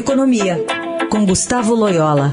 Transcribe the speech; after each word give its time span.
Economia, 0.00 0.56
com 1.10 1.26
Gustavo 1.26 1.74
Loyola. 1.74 2.30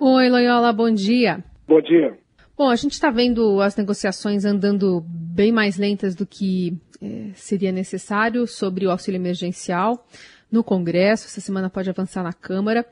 Oi, 0.00 0.28
Loyola, 0.28 0.72
bom 0.72 0.90
dia. 0.90 1.44
Bom 1.68 1.80
dia. 1.80 2.18
Bom, 2.58 2.68
a 2.68 2.74
gente 2.74 2.94
está 2.94 3.10
vendo 3.10 3.60
as 3.60 3.76
negociações 3.76 4.44
andando 4.44 5.04
bem 5.06 5.52
mais 5.52 5.78
lentas 5.78 6.16
do 6.16 6.26
que 6.26 6.76
eh, 7.00 7.30
seria 7.36 7.70
necessário 7.70 8.44
sobre 8.48 8.84
o 8.84 8.90
auxílio 8.90 9.18
emergencial 9.18 10.04
no 10.50 10.64
Congresso. 10.64 11.26
Essa 11.26 11.40
semana 11.40 11.70
pode 11.70 11.90
avançar 11.90 12.24
na 12.24 12.32
Câmara. 12.32 12.84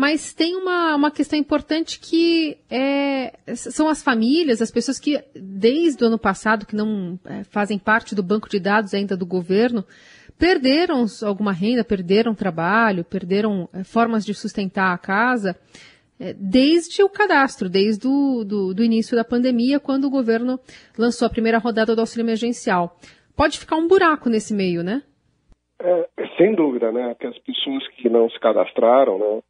Mas 0.00 0.32
tem 0.32 0.56
uma, 0.56 0.96
uma 0.96 1.10
questão 1.10 1.38
importante 1.38 2.00
que 2.00 2.56
é, 2.70 3.34
são 3.54 3.86
as 3.86 4.02
famílias, 4.02 4.62
as 4.62 4.70
pessoas 4.70 4.98
que, 4.98 5.22
desde 5.34 6.02
o 6.02 6.06
ano 6.06 6.18
passado, 6.18 6.64
que 6.64 6.74
não 6.74 7.20
é, 7.26 7.44
fazem 7.44 7.78
parte 7.78 8.14
do 8.14 8.22
banco 8.22 8.48
de 8.48 8.58
dados 8.58 8.94
ainda 8.94 9.14
do 9.14 9.26
governo, 9.26 9.84
perderam 10.38 11.04
alguma 11.22 11.52
renda, 11.52 11.84
perderam 11.84 12.34
trabalho, 12.34 13.04
perderam 13.04 13.68
é, 13.74 13.84
formas 13.84 14.24
de 14.24 14.32
sustentar 14.32 14.94
a 14.94 14.96
casa, 14.96 15.54
é, 16.18 16.32
desde 16.32 17.02
o 17.02 17.08
cadastro, 17.10 17.68
desde 17.68 18.08
o 18.08 18.42
do, 18.42 18.72
do 18.72 18.82
início 18.82 19.14
da 19.14 19.22
pandemia, 19.22 19.78
quando 19.78 20.06
o 20.06 20.10
governo 20.10 20.58
lançou 20.96 21.26
a 21.26 21.30
primeira 21.30 21.58
rodada 21.58 21.94
do 21.94 22.00
auxílio 22.00 22.24
emergencial. 22.24 22.98
Pode 23.36 23.58
ficar 23.58 23.76
um 23.76 23.86
buraco 23.86 24.30
nesse 24.30 24.54
meio, 24.54 24.82
né? 24.82 25.02
É, 25.78 26.08
sem 26.38 26.54
dúvida, 26.54 26.90
né? 26.90 27.14
Que 27.20 27.26
as 27.26 27.38
pessoas 27.40 27.86
que 27.88 28.08
não 28.08 28.30
se 28.30 28.40
cadastraram, 28.40 29.18
né? 29.18 29.42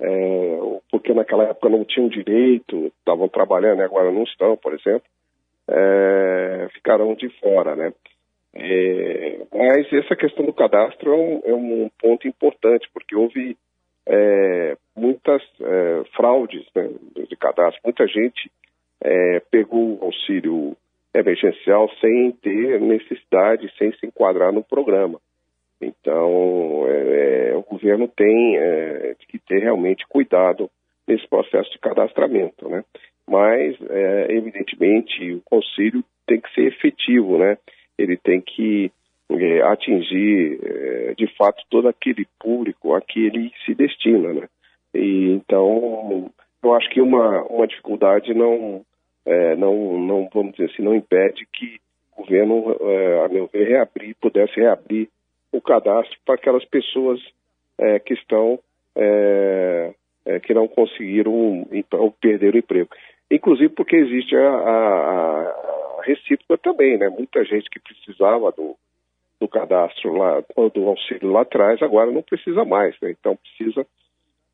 É, 0.00 0.58
porque 0.90 1.12
naquela 1.12 1.44
época 1.44 1.68
não 1.68 1.84
tinham 1.84 2.08
direito, 2.08 2.92
estavam 2.98 3.28
trabalhando 3.28 3.80
e 3.80 3.84
agora 3.84 4.12
não 4.12 4.22
estão, 4.22 4.56
por 4.56 4.72
exemplo, 4.72 5.08
é, 5.68 6.68
ficaram 6.72 7.14
de 7.14 7.28
fora, 7.40 7.74
né? 7.74 7.92
É, 8.54 9.38
mas 9.52 9.92
essa 9.92 10.16
questão 10.16 10.44
do 10.44 10.52
cadastro 10.52 11.12
é 11.12 11.16
um, 11.16 11.40
é 11.44 11.54
um 11.54 11.90
ponto 12.00 12.26
importante, 12.26 12.88
porque 12.92 13.14
houve 13.14 13.56
é, 14.06 14.76
muitas 14.96 15.42
é, 15.60 16.02
fraudes 16.16 16.66
né, 16.74 16.88
de 17.28 17.36
cadastro, 17.36 17.80
muita 17.84 18.06
gente 18.06 18.50
é, 19.02 19.40
pegou 19.50 19.98
o 19.98 20.04
auxílio 20.04 20.76
emergencial 21.14 21.90
sem 22.00 22.32
ter 22.32 22.80
necessidade, 22.80 23.72
sem 23.76 23.92
se 23.92 24.06
enquadrar 24.06 24.52
no 24.52 24.64
programa. 24.64 25.20
Então, 25.80 26.86
é, 26.88 27.54
o 27.54 27.62
governo 27.62 28.08
tem 28.08 28.56
é, 28.56 29.14
que 29.28 29.38
ter 29.38 29.60
realmente 29.60 30.06
cuidado 30.08 30.68
nesse 31.06 31.26
processo 31.28 31.70
de 31.70 31.78
cadastramento, 31.78 32.68
né? 32.68 32.84
Mas, 33.26 33.76
é, 33.88 34.26
evidentemente, 34.30 35.34
o 35.34 35.42
conselho 35.42 36.02
tem 36.26 36.40
que 36.40 36.52
ser 36.52 36.66
efetivo, 36.66 37.38
né? 37.38 37.56
Ele 37.96 38.16
tem 38.16 38.40
que 38.40 38.90
é, 39.30 39.60
atingir, 39.62 40.58
é, 40.62 41.14
de 41.14 41.26
fato, 41.36 41.62
todo 41.70 41.88
aquele 41.88 42.26
público 42.40 42.94
a 42.94 43.00
que 43.00 43.26
ele 43.26 43.52
se 43.64 43.74
destina, 43.74 44.32
né? 44.32 44.48
E, 44.94 45.30
então, 45.32 46.30
eu 46.62 46.74
acho 46.74 46.90
que 46.90 47.00
uma, 47.00 47.44
uma 47.44 47.66
dificuldade 47.68 48.34
não, 48.34 48.82
é, 49.24 49.54
não, 49.54 49.98
não, 49.98 50.28
vamos 50.32 50.52
dizer 50.52 50.70
assim, 50.72 50.82
não 50.82 50.94
impede 50.94 51.46
que 51.52 51.78
o 52.16 52.22
governo, 52.22 52.76
a 53.24 53.28
meu 53.28 53.46
ver, 53.46 53.68
reabrir, 53.68 54.16
pudesse 54.20 54.58
reabrir 54.58 55.08
o 55.52 55.60
cadastro 55.60 56.16
para 56.24 56.34
aquelas 56.34 56.64
pessoas 56.64 57.20
é, 57.78 57.98
que 57.98 58.14
estão 58.14 58.58
é, 58.96 59.94
é, 60.26 60.40
que 60.40 60.52
não 60.52 60.68
conseguiram 60.68 61.66
então, 61.72 62.12
perder 62.20 62.54
o 62.54 62.58
emprego. 62.58 62.90
Inclusive 63.30 63.68
porque 63.70 63.96
existe 63.96 64.34
a, 64.36 64.48
a, 64.48 65.42
a, 65.42 66.02
recíproca 66.02 66.58
também, 66.58 66.98
né? 66.98 67.08
Muita 67.08 67.44
gente 67.44 67.68
que 67.70 67.80
precisava 67.80 68.50
do, 68.52 68.76
do 69.40 69.48
cadastro 69.48 70.12
lá, 70.16 70.42
do 70.74 70.88
auxílio 70.88 71.30
lá 71.30 71.42
atrás, 71.42 71.82
agora 71.82 72.10
não 72.10 72.22
precisa 72.22 72.64
mais, 72.64 72.96
né? 73.00 73.10
Então 73.10 73.36
precisa 73.36 73.86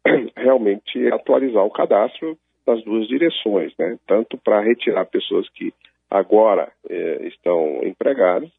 realmente 0.37 1.07
atualizar 1.13 1.65
o 1.65 1.71
cadastro 1.71 2.37
nas 2.67 2.83
duas 2.85 3.07
direções, 3.09 3.73
né? 3.79 3.99
Tanto 4.07 4.37
para 4.39 4.61
retirar 4.61 5.07
pessoas 5.07 5.49
que 5.51 5.73
agora 6.11 6.71
estão 7.23 7.81
empregadas 7.83 8.51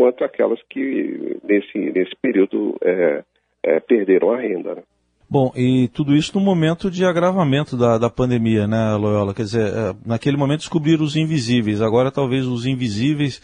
quanto 0.00 0.24
aquelas 0.24 0.58
que 0.70 1.36
nesse, 1.44 1.78
nesse 1.78 2.16
período 2.22 2.74
é, 2.82 3.22
é, 3.62 3.80
perderam 3.80 4.30
a 4.30 4.40
renda. 4.40 4.76
Né? 4.76 4.82
Bom, 5.28 5.52
e 5.54 5.88
tudo 5.88 6.14
isso 6.14 6.38
no 6.38 6.42
momento 6.42 6.90
de 6.90 7.04
agravamento 7.04 7.76
da, 7.76 7.98
da 7.98 8.08
pandemia, 8.08 8.66
né, 8.66 8.96
Loyola? 8.98 9.34
Quer 9.34 9.42
dizer, 9.42 9.66
é, 9.66 9.92
naquele 10.06 10.38
momento 10.38 10.60
descobriram 10.60 11.04
os 11.04 11.16
invisíveis, 11.16 11.82
agora 11.82 12.10
talvez 12.10 12.46
os 12.46 12.64
invisíveis 12.64 13.42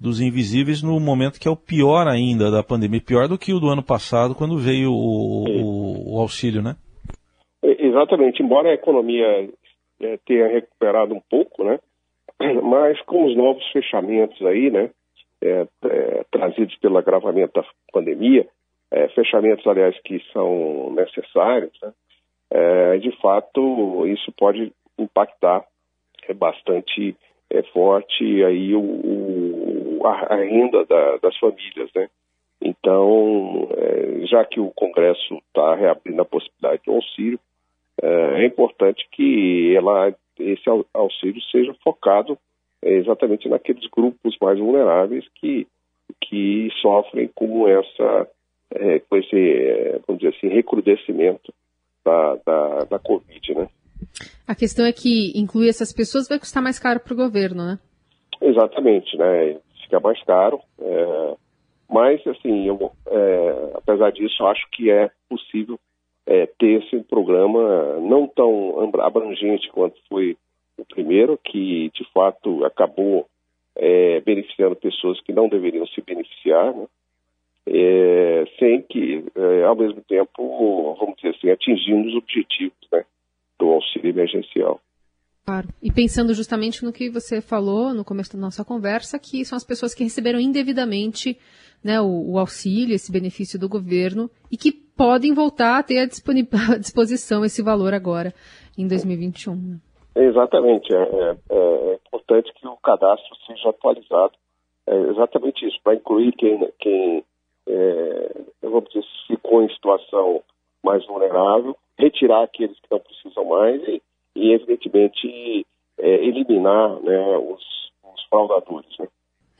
dos 0.00 0.18
invisíveis 0.18 0.82
no 0.82 0.98
momento 0.98 1.38
que 1.38 1.46
é 1.46 1.50
o 1.50 1.56
pior 1.56 2.08
ainda 2.08 2.50
da 2.50 2.62
pandemia, 2.62 3.02
pior 3.06 3.28
do 3.28 3.36
que 3.36 3.52
o 3.52 3.60
do 3.60 3.68
ano 3.68 3.82
passado, 3.82 4.34
quando 4.34 4.56
veio 4.56 4.90
o, 4.90 5.44
o, 5.44 6.16
o 6.16 6.20
auxílio, 6.22 6.62
né? 6.62 6.74
Exatamente, 7.62 8.42
embora 8.42 8.70
a 8.70 8.74
economia 8.74 9.46
é, 10.00 10.18
tenha 10.24 10.48
recuperado 10.48 11.12
um 11.12 11.20
pouco, 11.28 11.64
né? 11.64 11.78
Mas 12.64 12.98
com 13.02 13.26
os 13.26 13.36
novos 13.36 13.62
fechamentos 13.72 14.40
aí, 14.46 14.70
né? 14.70 14.88
É, 15.42 15.66
é, 15.84 16.24
trazidos 16.30 16.74
pelo 16.76 16.98
agravamento 16.98 17.60
da 17.60 17.66
pandemia, 17.92 18.46
é, 18.90 19.08
fechamentos, 19.08 19.66
aliás, 19.66 19.98
que 20.00 20.20
são 20.32 20.92
necessários, 20.92 21.72
né? 21.82 21.92
É, 22.50 22.96
de 22.98 23.12
fato, 23.20 24.06
isso 24.06 24.32
pode 24.32 24.72
impactar 24.98 25.64
é, 26.26 26.34
bastante 26.34 27.16
forte 27.72 28.44
aí 28.44 28.74
o, 28.74 28.80
o 28.80 30.06
a, 30.06 30.34
a, 30.34 30.36
renda 30.36 30.84
da, 30.84 31.16
das 31.18 31.36
famílias, 31.38 31.90
né? 31.94 32.08
Então, 32.60 33.68
já 34.24 34.44
que 34.44 34.58
o 34.58 34.70
Congresso 34.72 35.34
está 35.46 35.74
reabrindo 35.76 36.20
a 36.20 36.24
possibilidade 36.24 36.82
de 36.82 36.90
auxílio, 36.90 37.40
é 38.02 38.44
importante 38.44 39.08
que 39.12 39.74
ela, 39.76 40.12
esse 40.38 40.64
auxílio 40.92 41.40
seja 41.52 41.72
focado 41.84 42.36
é 42.88 42.98
exatamente 42.98 43.48
naqueles 43.48 43.86
grupos 43.90 44.36
mais 44.40 44.58
vulneráveis 44.58 45.24
que, 45.34 45.66
que 46.22 46.68
sofrem 46.80 47.28
com 47.34 47.68
essa 47.68 48.28
é, 48.70 48.98
com 49.00 49.16
esse, 49.16 49.36
é, 49.36 50.00
vamos 50.06 50.22
dizer 50.22 50.36
assim, 50.36 50.48
recrudescimento 50.48 51.52
da, 52.04 52.36
da, 52.46 52.84
da 52.84 52.98
Covid, 52.98 53.54
né? 53.54 53.68
A 54.46 54.54
questão 54.54 54.86
é 54.86 54.92
que 54.92 55.32
incluir 55.34 55.68
essas 55.68 55.92
pessoas 55.92 56.28
vai 56.28 56.38
custar 56.38 56.62
mais 56.62 56.78
caro 56.78 57.00
para 57.00 57.12
o 57.12 57.16
governo, 57.16 57.64
né? 57.64 57.78
Exatamente, 58.40 59.16
né? 59.16 59.58
Fica 59.82 60.00
mais 60.00 60.22
caro, 60.24 60.60
é, 60.80 61.34
mas 61.90 62.26
assim, 62.26 62.66
eu, 62.66 62.92
é, 63.06 63.72
apesar 63.74 64.12
disso, 64.12 64.44
acho 64.46 64.68
que 64.70 64.90
é 64.90 65.10
possível 65.28 65.78
é, 66.26 66.46
ter 66.58 66.82
esse 66.82 67.02
programa 67.04 67.98
não 68.00 68.26
tão 68.26 68.90
abrangente 69.00 69.70
quanto 69.72 69.96
foi 70.08 70.36
primeiro, 70.98 71.38
que 71.38 71.90
de 71.94 72.04
fato 72.12 72.64
acabou 72.64 73.28
é, 73.76 74.20
beneficiando 74.22 74.74
pessoas 74.74 75.20
que 75.20 75.32
não 75.32 75.48
deveriam 75.48 75.86
se 75.86 76.00
beneficiar, 76.00 76.74
né? 76.74 76.86
é, 77.68 78.44
sem 78.58 78.82
que, 78.82 79.24
é, 79.36 79.62
ao 79.62 79.76
mesmo 79.76 80.02
tempo, 80.02 80.96
vamos 80.98 81.14
dizer 81.16 81.36
assim, 81.36 81.50
atingindo 81.50 82.08
os 82.08 82.16
objetivos 82.16 82.76
né, 82.92 83.04
do 83.60 83.66
auxílio 83.66 84.10
emergencial. 84.10 84.80
Claro. 85.46 85.68
E 85.80 85.92
pensando 85.92 86.34
justamente 86.34 86.84
no 86.84 86.92
que 86.92 87.08
você 87.08 87.40
falou 87.40 87.94
no 87.94 88.04
começo 88.04 88.32
da 88.34 88.40
nossa 88.40 88.64
conversa, 88.64 89.20
que 89.20 89.44
são 89.44 89.56
as 89.56 89.64
pessoas 89.64 89.94
que 89.94 90.02
receberam 90.02 90.40
indevidamente 90.40 91.38
né, 91.82 92.00
o, 92.00 92.32
o 92.32 92.38
auxílio, 92.38 92.94
esse 92.94 93.12
benefício 93.12 93.58
do 93.58 93.68
governo, 93.68 94.28
e 94.50 94.56
que 94.56 94.72
podem 94.72 95.32
voltar 95.32 95.78
a 95.78 95.82
ter 95.82 96.00
à 96.00 96.06
disposição 96.76 97.44
esse 97.44 97.62
valor 97.62 97.94
agora, 97.94 98.34
em 98.76 98.86
2021. 98.88 99.78
Exatamente. 100.18 100.92
É, 100.92 101.02
é, 101.02 101.36
é, 101.50 101.94
importante 101.94 102.52
que 102.54 102.66
o 102.66 102.76
cadastro 102.76 103.36
seja 103.46 103.70
atualizado. 103.70 104.32
É 104.86 104.96
exatamente 105.10 105.66
isso, 105.66 105.78
para 105.84 105.94
incluir 105.94 106.32
quem, 106.32 106.72
quem 106.78 107.24
é, 107.68 108.42
vamos 108.62 108.88
dizer, 108.88 109.04
ficou 109.26 109.62
em 109.62 109.68
situação 109.68 110.42
mais 110.82 111.04
vulnerável, 111.06 111.76
retirar 111.98 112.42
aqueles 112.42 112.78
que 112.80 112.88
não 112.90 112.98
precisam 112.98 113.44
mais 113.44 113.82
e, 113.86 114.02
e 114.34 114.52
evidentemente, 114.52 115.66
é, 115.98 116.24
eliminar 116.24 117.00
né, 117.02 117.36
os, 117.38 117.62
os 118.14 118.24
fraudadores. 118.30 118.98
Né? 118.98 119.08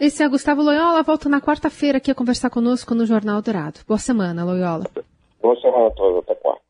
Esse 0.01 0.23
é 0.23 0.29
Gustavo 0.29 0.63
Loyola, 0.63 1.03
volta 1.03 1.29
na 1.29 1.41
quarta-feira 1.41 1.99
aqui 1.99 2.11
a 2.11 2.15
conversar 2.15 2.51
conosco 2.51 2.95
no 2.95 3.05
Jornal 3.05 3.43
Dourado. 3.43 3.81
Boa 3.87 3.99
semana, 3.99 4.45
Loyola. 4.45 4.85
Boa 5.43 5.57
semana 5.61 5.89
a 5.89 5.91
todos, 5.91 6.19
até 6.21 6.35
quarta. 6.37 6.68